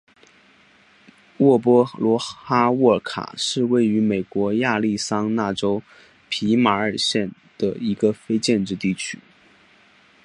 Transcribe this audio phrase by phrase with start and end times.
[1.37, 5.83] 沃波罗哈沃卡是位于美国亚利桑那州
[6.27, 9.19] 皮马县的一个非建制地区。